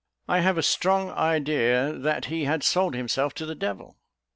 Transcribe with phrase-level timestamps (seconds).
[0.27, 3.97] I have a strong idea that he had sold himself to the devil.